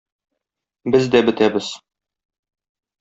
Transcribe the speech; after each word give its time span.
без 0.95 1.11
дә 1.15 1.21
бетәбез! 1.29 1.71